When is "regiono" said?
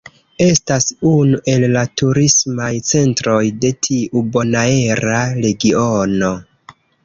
5.47-6.37